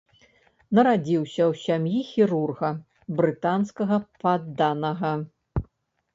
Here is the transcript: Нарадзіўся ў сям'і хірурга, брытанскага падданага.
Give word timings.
Нарадзіўся 0.77 1.41
ў 1.51 1.59
сям'і 1.65 1.99
хірурга, 2.13 2.71
брытанскага 3.21 4.01
падданага. 4.27 5.13